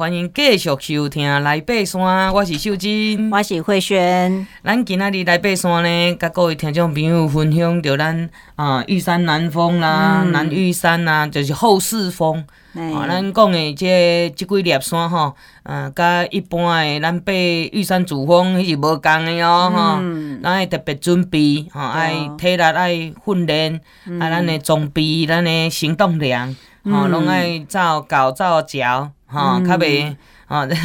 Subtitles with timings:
[0.00, 4.46] 欢迎继续收听《来爬山》，我是秀珍，我是慧萱。
[4.64, 12.42] 咱今仔日来爬山呢，甲各位听众朋友分享着咱啊玉山南峰啦、嗯、南玉山啦，就是后四峰。
[12.72, 23.78] 嗯、啊，咱讲的这这几粒山吼，啊，甲一般的咱爬玉山主峰迄是无共的哦，吼、嗯，咱爱特别准备，吼、哦，爱体力爱训练，
[24.18, 30.16] 啊，咱的装备，咱的行动量，吼，拢爱照搞照脚，吼，较袂，
[30.50, 30.66] 吼。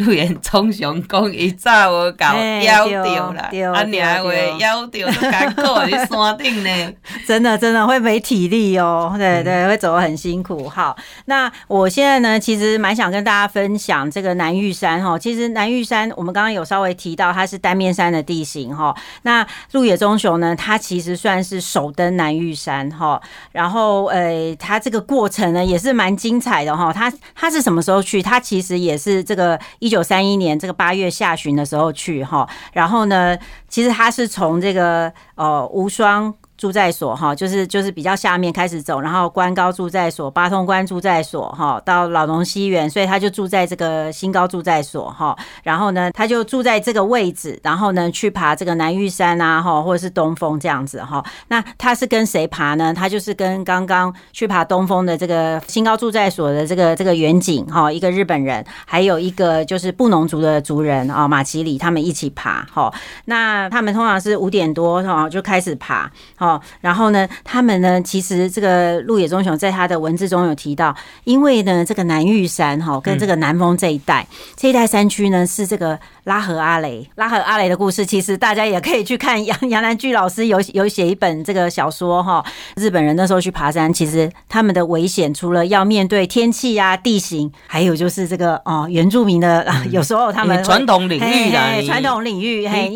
[0.00, 6.92] 陆延忠雄讲，伊早无搞夭掉啦，啊，娘会夭掉都艰苦喺山顶呢。
[7.28, 10.66] 真的真的会没体力哦，对对，会走得很辛苦。
[10.66, 15.18] 好，那我现在呢，其实蛮想跟大家分享这个南玉山哈。
[15.18, 18.96] 其实南玉山，我们刚刚有稍微提到，它是单面山的地形哈。
[19.20, 23.20] 那陆野忠雄呢，他其实算是首登南玉山哈。
[23.52, 26.90] 然后呃，他这个过程呢，也是蛮精彩的哈。
[26.90, 28.22] 他他是什么时候去？
[28.22, 29.90] 他其实也是是这个一。
[29.90, 33.36] 一九三一年这个八月下旬的时候去哈，然后呢，
[33.66, 36.32] 其实他是从这个呃无双。
[36.60, 45.34] 住在所哈，就是就是比较下面开始走，然后关高住在所、八通关住在所哈，到老农西园，所以他就住在这个新高住在所哈。
[45.62, 51.24] 然后呢，他就住在这个位置，然后呢去爬这个南玉山啊哈，或者是东峰这样子哈。
[51.48, 52.92] 那他是跟谁爬呢？
[52.92, 62.92] 他就是跟刚刚去爬东峰的这个新高住在所的这个这个远景哈，一个日本人，还有一个就是布农族的族人啊马奇里，他们一起爬哈。
[63.24, 66.49] 那他们通常是五点多哈就开始爬哈。
[66.80, 82.44] 然后呢，他们呢，其实这个陆野忠雄在他的文字中有提到，因为呢，这个南玉山哈，跟这个南峰这一带，嗯、这一带山区呢，是这个拉合阿雷，拉合阿雷的故事，其实大家也可以去看杨杨南巨老师有有写一本这个小说哈。
[82.76, 92.94] 日本人那时候去爬山，其实他们的危险，除了要面对天气呀、啊、地形，还有就是这个哦，原住民的，嗯、有时候他们传统领域啦，传统领域，嘿，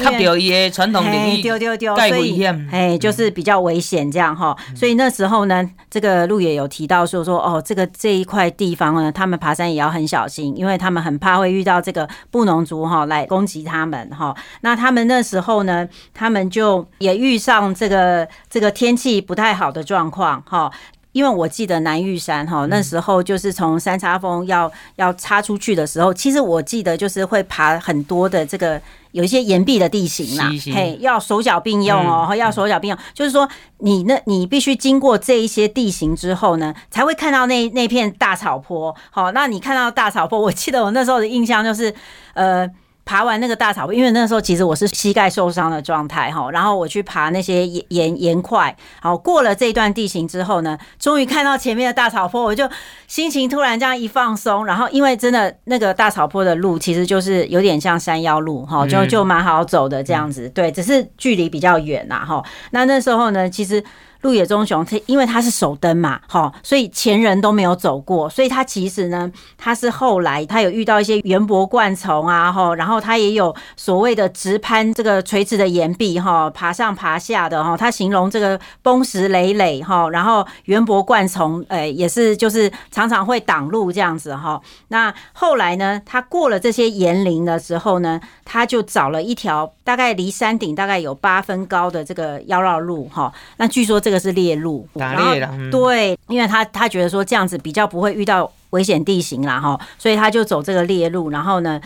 [1.42, 4.56] 丢丢丢，所以哎，就是比较危险这样哈。
[4.74, 14.34] 所以那时候呢，这个路也有提到说说哦，这个这一块地方呢，他们爬山也要很小心，因为他们很怕会遇到这个布农族哈来攻击他们哈。
[14.62, 20.72] 那他们那时候呢，他们就也遇上这个这个天气不太好的状况哈。
[21.14, 28.82] 因为我记得南玉山哈，那时候就是从三叉峰要要插出去的时候，其实我记得就是会爬很多的这个
[29.12, 33.48] 有一些岩壁的地形啦，嘿，要手脚并用哦，要手脚并用，就是说
[33.78, 38.92] 你那你必须经过这一些地形之后呢，才会看到那那片大草坡。
[39.10, 41.94] 好，那你看到大草坡，我记得我那时候的印象就是
[42.34, 42.68] 呃。
[43.04, 52.68] 爬完那个大草坡，因为那时候其实我是膝盖受伤的状态哈，然后我去爬那些岩岩岩块，好，过了这一段地形之后呢，终于看到前面的大草坡，我就
[53.06, 62.42] 心情突然这样一放松，然后因为真的那个大草坡的路其实就是有点像山腰路哈，就就蛮好走的这样子，对，只是距离比较远呐哈。
[62.70, 63.82] 那那时候呢，其实。
[64.24, 84.58] 陆野忠雄，他因为他是首登嘛，哈，所以前人都没有走过，所以他其实呢，他是后来他有遇到一些圆柏灌丛啊，哈，然后他也有所谓的直攀这个垂直的岩壁，哈，爬上爬下的，哈，他形容这个崩石累累，哈，然后圆柏灌丛，诶，也是就是常常会挡路这样子，哈。
[84.88, 93.30] 那后来呢，他过了这些岩林的时候呢，他就找了一条大概离山顶大概有八分高的这个腰绕路，哈。
[93.58, 94.13] 那据说这个。
[94.14, 95.34] 这是猎路，然后
[95.72, 101.80] 对，因为他他觉得说这样子比较不会遇到危险地形啦哈，所以他就走这个猎路，然后呢，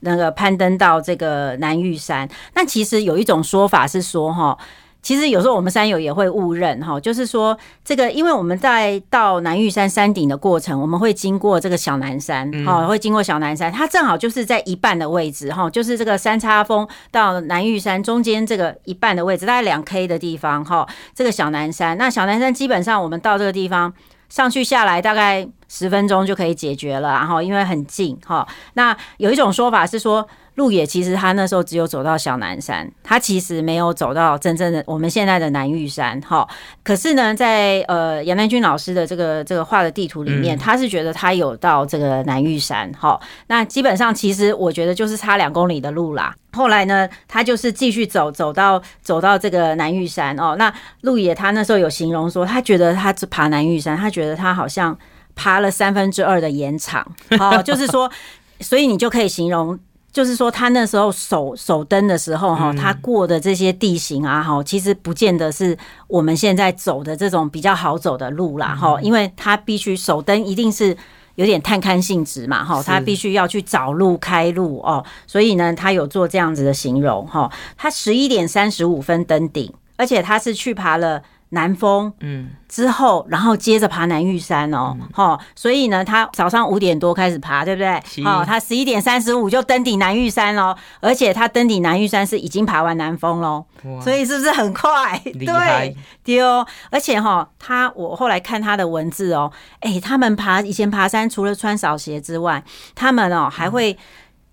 [0.00, 2.26] 那个攀登到这个南玉山。
[2.54, 4.56] 那其实有一种说法是说哈。
[5.04, 21.98] 其实有时候我们山友也会误认哈，就是说这个，因为我们在到南玉山山顶的过程，我们会经过这个小南山哈，会经过小南山，它正好就是在一半的位置哈，就是这个三叉峰到南玉山中间这个一半的位置，大概两 K 的地方哈，这个小南山。
[21.98, 23.92] 那小南山基本上我们到这个地方
[24.30, 28.48] 上去下来大概十分钟就可以解决了，然后因为很近哈。
[28.72, 30.26] 那有一种说法是说。
[30.56, 36.48] 陆野其实他那时候只有走到小南山，他其实没有走到真正的我们现在的南玉山哈。
[36.84, 43.20] 可是呢，在呃杨南军老师的这个这个画的地图里面，他是觉得他有到这个南玉山哈。
[43.48, 46.32] 那基本上其实我觉得就是差两公里的路啦。
[46.52, 50.54] 后来呢，他就是继续走走到走到这个南玉山哦。
[50.56, 54.96] 那路野他那时候有形容说，他觉得他爬南玉山，他觉得他好像
[55.34, 57.04] 爬了三分之二的岩场
[57.40, 58.08] 哦，就是说，
[58.60, 59.76] 所以你就可以形容。
[60.14, 65.76] 就是说，他那时候首首登的时候，哈，他过的这些地形啊，哈，其实不见得是
[66.06, 70.96] 我们现在走的这种比较好走的路啦，哈，因为他必须首登，一定是
[71.34, 77.50] 有点探勘性质嘛，哈，他必须要去找路开路哦，所以呢，他有做这样子的形容哈。
[77.76, 81.20] 他十一点三十五分登顶，而且他是去爬了。
[81.50, 87.90] 南峰，嗯，之后，然后接着爬南玉山哦，哈、嗯，所以呢，他早上五点多开始爬，对不对？
[88.24, 93.64] 哦，他十一点三十五就登顶南玉山喽，而且他登顶南玉山是已经爬完南峰喽，
[94.02, 95.20] 所以是不是很快？
[95.24, 102.62] 对，丢，而且哈，他我后来看他的文字哦，哎，他们爬以前爬山除了穿扫鞋之外，
[102.94, 103.96] 他们哦还会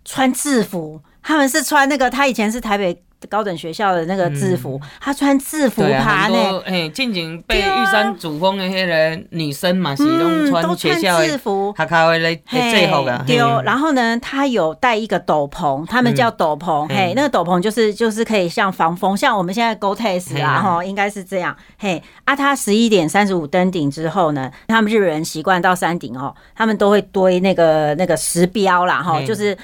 [0.06, 3.04] 穿制服，他们是穿那个，他以前是台北。
[3.30, 6.62] 高等学校的那个制服，嗯、他穿制服爬呢。
[6.66, 13.24] 哎，进前被玉山主峰的些人女生嘛，是都穿学校制服，卡卡的来最后的。
[13.28, 16.88] 对，然后呢，他有带一个斗篷，他们叫斗篷。
[16.88, 21.56] 嘿，嘿，那个斗篷就是就是可以像防风，像我们现在 Gore-Tex 啊，哈，应该是这样。
[21.78, 29.58] 嘿，啊，他十一点三十五登顶之后呢，他们日本人习惯到山顶哦，他们都会堆那个那个石标啦，哈，就是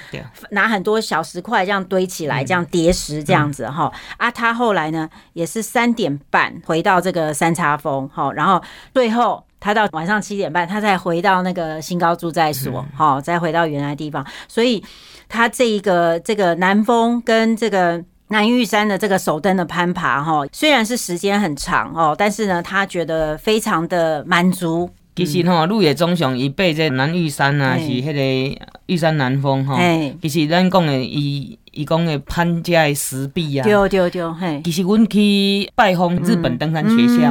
[0.50, 3.47] 拿很多小石块这样堆起来，这样叠石这样。
[3.48, 8.62] 嗯子哈啊，他后来呢也是三点半回到这个三叉峰哈，然后
[8.94, 14.24] 最后他到晚上七点半，他再回到那个新高住在所哈，再回到原来地方。
[14.46, 14.82] 所以
[15.28, 24.88] 他这一个这个南峰跟这个南玉山的这个首登的攀爬哈，虽然是时间很长哦，但是呢，他觉得非常的满足。
[25.16, 29.76] 其实哈，鹿野忠雄伊爬这南玉山啊，是迄个玉山南峰哈。
[30.22, 31.58] 其实咱讲的伊。
[31.78, 34.60] 伊讲的潘家的石壁啊，对对对，嘿。
[34.64, 37.30] 其实阮去拜访日本登山学校，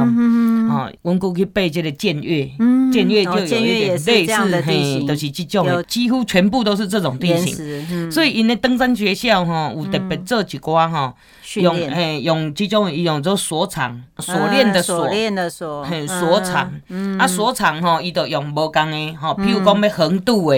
[0.72, 2.50] 啊，阮过去爬这个剑岳，
[2.90, 8.10] 剑岳就有一点类似，嘿，都是这种，几乎全部都是这种地形。
[8.10, 11.14] 所以因的登山学校哈，有特别做一寡哈，
[11.56, 16.72] 用嘿用这种用做锁场锁链的锁，链的锁，嘿锁场，
[17.18, 20.56] 啊锁场吼，伊都用无共的吼，譬如讲要横渡的，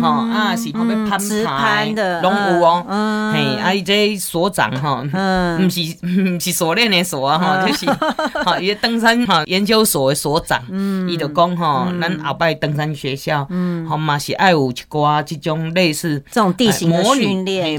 [0.00, 2.84] 吼啊是要攀爬的，拢有哦。
[2.88, 5.80] 嗯，嘿，啊，伊这所长吼，嗯， 不是
[6.34, 7.86] 不是锁链的锁啊，哈，就是
[8.44, 17.34] 吼，伊登山哈研究所的所长，嗯，伊就讲哈，咱后摆登山学校，嗯，好嘛是爱有一寡即种类似这种地形模拟，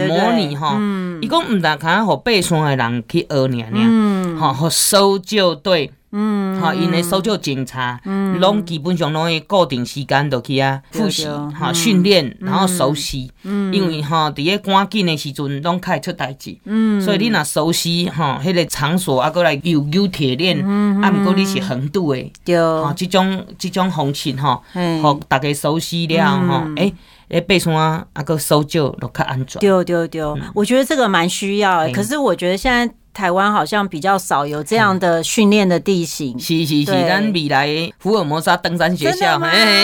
[0.08, 0.78] 模拟哈，
[1.22, 5.92] 伊讲毋但看互爬山的人去学尔尔，嗯，吼，互搜救队。
[6.12, 24.60] 嗯，哈，因为搜救警察，嗯，拢基本上拢会固定时间就去啊复习，哈，训练，然后熟悉，嗯，因为哈，伫咧赶紧的时阵，拢较会出代志，嗯，所以你若熟悉哈，迄个场所啊，过来有有铁链，嗯，啊，毋过你是横渡的，对，哈，即种即种方式哈，
[25.04, 26.92] 互大家熟悉了吼，诶，
[27.28, 30.24] 诶，爬山啊，啊，个搜救都较安全，对对对，
[30.56, 32.92] 我觉得这个蛮需要，可是我觉得现在。
[33.20, 36.40] 台湾好像比较少有这样的训练的地形。
[36.40, 37.68] 是是是，咱未来
[38.00, 39.38] 福尔摩沙登山学校，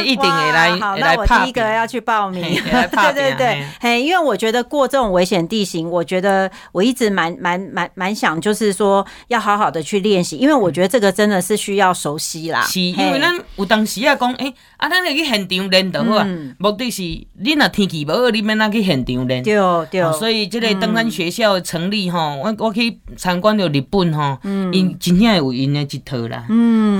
[0.05, 0.71] 一定会来。
[0.79, 2.41] 好，那我第一个要去报名。
[2.63, 12.61] 对对对，嘿，因为我觉得过这种危险地形，我觉得我一直蛮蛮蛮蛮想，就是说要好好的去练习，因为我觉得这个真的是需要熟悉啦。
[12.61, 16.27] 是，因为咱有当时啊讲，诶，啊，咱去现场练就好啊。
[16.57, 19.43] 目的是你若天气不好，你免那去现场练。
[19.43, 19.53] 对
[19.91, 20.01] 对。
[20.01, 22.97] 哦所以这个登山学校成立哈，我我去。
[23.25, 24.37] 参观着日本吼，
[24.71, 26.45] 因真正有因的一套啦，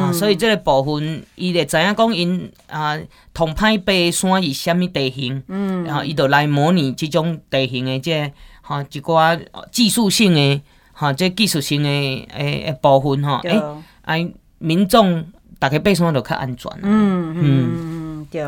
[0.02, 3.00] 啊，所以这个部分伊会知影讲因啊，
[3.32, 5.84] 同歹爬山是虾物地形，嗯。
[5.84, 8.34] 然后伊就来模拟这种地形的这
[8.64, 9.40] 哈一寡
[9.72, 10.62] 技术性的
[10.94, 13.62] 哈这技术性的诶诶部分吼，诶，
[14.02, 15.24] 哎，民众
[15.60, 16.72] 大家爬山都较安全。
[16.82, 18.44] 嗯嗯，对。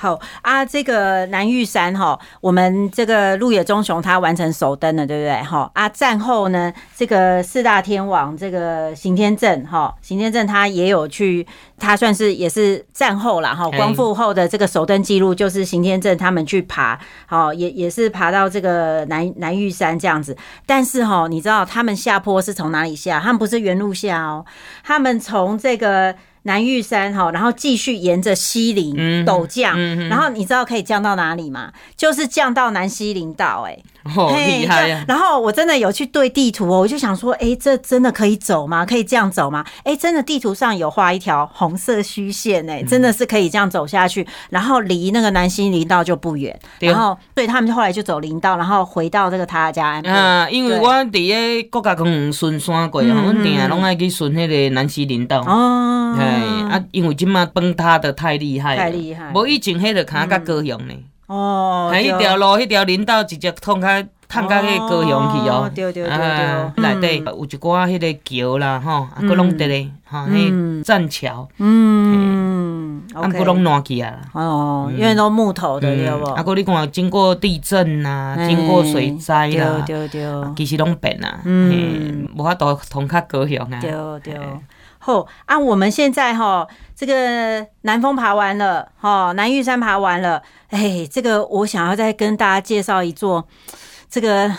[0.00, 5.42] 好啊，这个南玉山哈，我们这个鹿野忠雄他完成首登了，对不对？
[5.42, 11.46] 哈啊，战后呢，这个四大天王这个行天正哈，行天正他也有去，
[11.78, 23.20] 他算是也是战后了哈，光复后的这个首登记录就是行天正他们去爬，好也也是爬到这个南南玉山这样子，但是哈，你知道他们下坡是从哪里下？
[23.20, 24.46] 他们不是原路下哦，
[24.82, 26.14] 他们从这个。
[26.42, 28.94] 南玉山哈，然后继续沿着西林
[29.26, 29.78] 陡降，
[30.08, 31.72] 然后你知道可以降到哪里吗？
[31.96, 35.04] 就是降到南西林道，哎，好厉害呀！
[35.06, 38.86] 然后我真的有去对地图哦，我就想说，哎，这真的可以走吗？
[38.86, 39.64] 可以这样走吗？
[39.84, 46.58] 哎，真的地图上有画一条红色虚线，哎，真的是可以这样走下去，然后离那个南西林道就不远。
[46.78, 50.02] 然后，对他们就后来就走林道，然后回到这个他家安。
[50.04, 55.42] 嗯，因为我伫个国家公园顺山过，我们定拢爱去顺那个南西林道。
[55.42, 55.89] 哦。
[56.18, 60.94] 哎啊，因为今嘛崩塌的太厉害，太厉害，无以前迄个看甲高雄呢。
[61.26, 65.70] 哦，还一条路，迄条林道直接通开，通到迄高雄去哦。
[65.72, 71.48] 对对对对，内底有一寡迄个桥啦，吼，啊，搁拢伫咧，吼，迄栈桥。
[71.58, 73.02] 嗯。
[73.02, 74.12] 嗯，啊，不拢烂去啊。
[74.32, 76.24] 哦，因为都木头的，对不？
[76.30, 81.38] 啊，哥，你看经过地震啊，经过水灾啦，对对对，其实拢变啊。
[81.44, 83.78] 嗯，无法度通较高雄啊。
[83.80, 83.92] 对
[84.24, 84.40] 对。
[85.00, 93.48] 后啊，我们现在哈，这个南峰爬完了，哈，南玉山爬完了，哎，这个我想要再跟大家介绍一座，
[94.08, 94.54] 这个。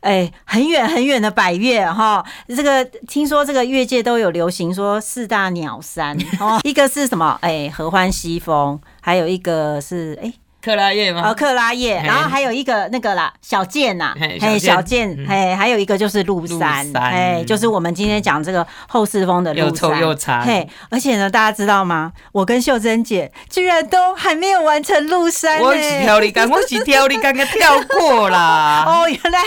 [0.00, 7.36] 哎，很远很远的百岳哈，这个听说这个越界都有流行说四大鸟山 哦，一个是什么？
[7.42, 10.32] 哎，合欢西峰，还有一个是哎。
[10.64, 11.28] 克拉叶吗？
[11.28, 22.12] 哦，克拉叶，然后还有一个那个啦，小剑呐，嘿，小剑，嘿，还有一个就是鹿山，哎，就是我们今天讲这个后四风的鹿山，又臭又长，嘿，而且呢，大家知道吗？
[22.32, 28.84] 我跟秀珍姐居然都还没有完成鹿山，我是跳你刚， 我是跳你刚刚跳过啦。
[28.88, 29.38] 哦，原来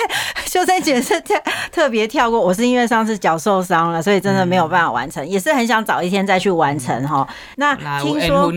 [0.46, 1.34] 秀珍姐是特
[1.72, 7.28] 特别跳过，我是因为上次脚受伤了，所以真的没有办法完成，也是很想早一天再去完成哈。
[7.56, 8.52] 那听说，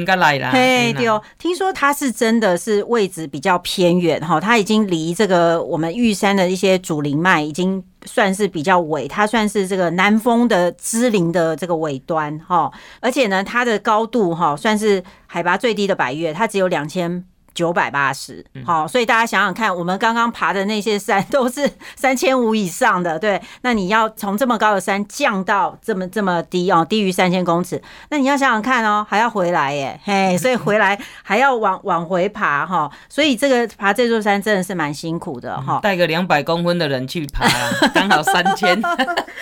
[0.52, 2.49] 嘿，对哦，听说他是真的。
[2.56, 17.24] 是位置比较偏远哈，它已经离这个我们玉山的一些主林脉已经算是比较尾，它算是这个南峰的支林的这个尾端哈，而且呢，它的高度哈算是海拔最低的百越，它只有两千。
[17.60, 35.80] 九百八十，好，所以大家想想看，我们刚刚爬的那些山都是 三千五以上的，对，那你要从这么高的山降到这么这么低哦，低于三千公尺，那你要想想看哦，还要回来耶，嘿，所以回来 还要往往回爬哈，所以这个爬这座山真的是蛮辛苦的哈。
[35.82, 37.44] 带个两百公分的人去爬，
[37.92, 38.80] 刚好三千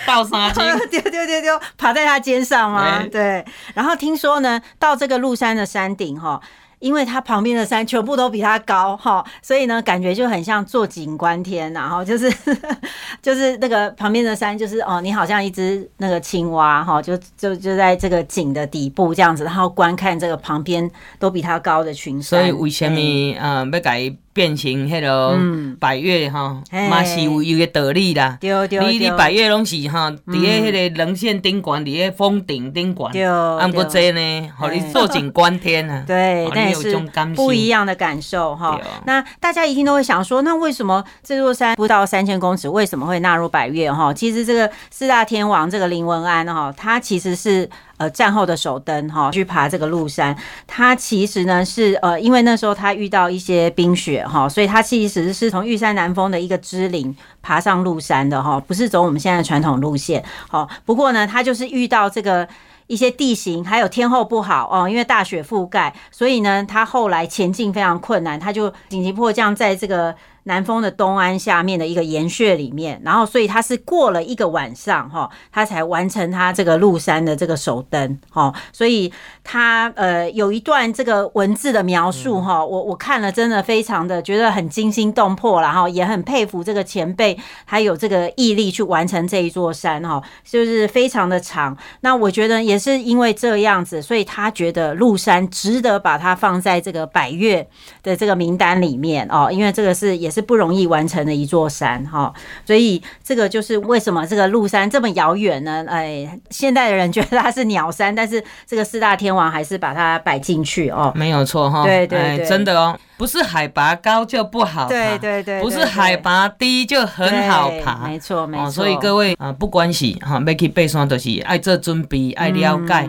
[0.05, 3.01] 到三千，丢丢丢丢，爬在他肩上吗？
[3.09, 6.41] 对，然后听说呢，到这个麓山的山顶哈。
[6.79, 12.31] 因为它旁边的山全部都比它高哈，所以呢，感觉就很像坐井观天，然后就是
[13.21, 22.39] 就是那个旁边的山，就是哦，你好像一只那个青蛙哈，就就就在这个井的底部这样子，然后观看这个旁边都比它高的群山。
[22.39, 22.97] 所以为什么
[23.39, 24.11] 嗯要改？
[24.39, 25.37] 变成迄个
[25.81, 28.37] 百越哈，嘛是有一个道理啦。
[28.41, 36.05] 你你百越拢是哈，伫个迄个棱线顶悬，伫个峰顶顶悬，啊，不过这呢，互你坐井观天啊。
[36.07, 36.97] 对，那也是
[37.35, 38.79] 不一样的感受哈。
[39.05, 44.13] 那大家一定都会想说，那为什么这座山不到三千公尺，为什么会纳入百越哈？
[44.13, 47.69] 其实这个四大天王这个林文安哈，他其实是。
[47.99, 50.33] 呃，战后的首登哈，去爬这个鹿山，
[50.65, 60.23] 他其实呢是呃，因为那时候他遇到一些冰雪哈，所以他其实是从玉山南峰的一个支林爬上鹿山的哈，不是走我们现在的传统路线。
[60.47, 62.47] 好，不过呢，他就是遇到这个
[62.87, 70.15] 一些地形还有天候不好哦，因为大雪覆盖，所以呢，他后来前进非常困难，他就紧急迫降在这个。
[70.43, 79.11] 南峰的东安下面的一个岩穴里面，然后所以他是过了一个晚上哈，他才完成他这个麓山的这个首登哈，所以
[79.43, 91.77] 他呃有一段这个文字的描述哈，我我看了真的非常的觉得很惊心动魄，然后也很佩服这个前辈还有这个毅力去完成这一座山哈，就是非常的长。
[92.01, 97.67] 那我觉得也是因为这样子，所以他觉得麓山值得把它放在这个百岳
[98.03, 100.43] 的这个名单里面哦，因为这个是也是。
[100.49, 102.33] 不容易完成的一座山哈，
[102.65, 105.85] 所以这个就是为什么这个鹿山这么遥远呢？
[105.87, 118.71] 哎，现代的人觉得它是鸟山，但是这个四大天王还是把它摆进去哦，没有错哈，对对对，真的哦，不是海拔高就不好爬，对对对，不是海拔低就很好爬，没错没错。
[118.71, 123.07] 所以各位啊，不管是哈要去爬山，都是爱做准备，爱了解，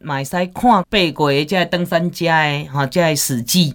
[0.00, 3.74] 买赛看爬过的这登山家的哈，这些史记，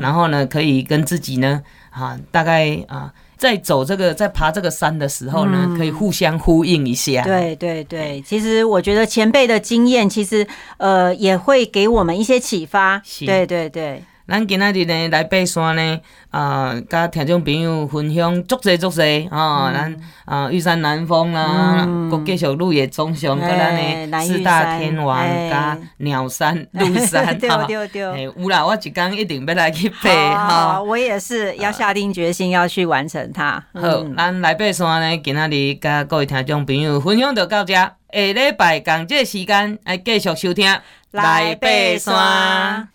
[0.00, 1.60] 然后呢，可以跟自己呢。
[1.96, 7.22] 啊，大概啊，在走这个，在爬这个山的时候呢，嗯、可以互相呼应一下。
[7.22, 13.02] 对对对，其实我觉得前辈的经验，其实呃，也会给我们一些启发。
[13.24, 14.02] 对对对。
[14.28, 23.76] 咱今仔日呢来爬山呢，啊，甲听众朋友分享足侪足侪吼，咱啊玉山南峰啦，阁继续路野中雄，阁咱
[24.10, 30.82] 的四大天王加鸟山 鹿山，对对对，有啦，我一天一定要来去爬哈。
[30.82, 33.62] 我也是要下定决心要去完成它。
[33.74, 40.66] 好，咱来爬山呢，今仔日甲各位听众朋友分享就到这，下礼拜同这时间来继续收听
[41.12, 42.88] 来爬山。